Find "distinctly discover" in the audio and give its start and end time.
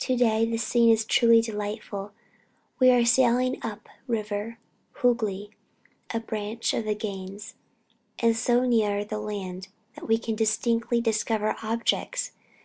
10.34-11.54